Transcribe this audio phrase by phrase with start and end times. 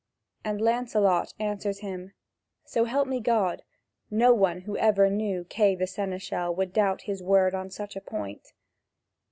[0.43, 2.13] And Lancelot answers him:
[2.65, 3.61] "So help me God,
[4.09, 8.01] no one who ever knew Kay the seneschal would doubt his word on such a
[8.01, 8.51] point."